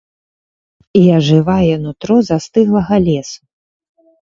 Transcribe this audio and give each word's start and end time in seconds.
І 1.01 1.03
ажывае 1.19 1.75
нутро 1.85 2.15
застыглага 2.33 2.95
лесу. 3.09 3.41